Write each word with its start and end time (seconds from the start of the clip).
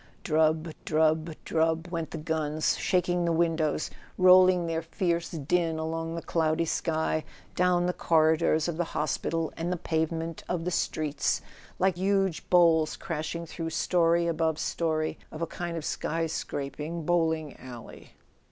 Drub, 0.23 0.73
drub, 0.83 1.35
drub, 1.45 1.89
went 1.89 2.09
the 2.09 2.17
guns, 2.17 2.75
shaking 2.75 3.23
the 3.23 3.31
windows, 3.31 3.91
rolling 4.17 4.65
their 4.65 4.81
fierce 4.81 5.29
din 5.29 5.77
along 5.77 6.15
the 6.15 6.23
cloudy 6.23 6.65
sky, 6.65 7.23
down 7.55 7.85
the 7.85 7.93
corridors 7.93 8.67
of 8.67 8.77
the 8.77 8.83
hospital 8.97 9.53
and 9.55 9.71
the 9.71 9.77
pave¬ 9.77 10.09
ment 10.11 10.43
of 10.49 10.65
the 10.65 10.71
streets, 10.71 11.43
like 11.77 11.97
huge 11.97 12.49
bowls 12.49 12.95
crashing 12.97 13.45
through 13.45 13.69
story 13.69 14.25
above 14.25 14.57
story 14.57 15.19
of 15.31 15.43
a 15.43 15.45
kind 15.45 15.77
of 15.77 15.85
sky 15.85 16.25
scraping 16.25 17.05
bowling 17.05 17.55
alley. 17.57 18.15